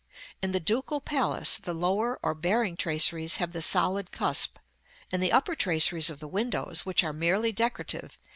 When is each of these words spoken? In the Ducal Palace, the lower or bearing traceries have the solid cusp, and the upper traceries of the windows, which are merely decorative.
In 0.41 0.51
the 0.51 0.59
Ducal 0.59 0.99
Palace, 0.99 1.57
the 1.57 1.75
lower 1.75 2.17
or 2.23 2.33
bearing 2.33 2.75
traceries 2.75 3.35
have 3.35 3.51
the 3.51 3.61
solid 3.61 4.11
cusp, 4.11 4.57
and 5.11 5.21
the 5.21 5.31
upper 5.31 5.53
traceries 5.53 6.09
of 6.09 6.17
the 6.19 6.27
windows, 6.27 6.87
which 6.87 7.03
are 7.03 7.13
merely 7.13 7.51
decorative. 7.51 8.17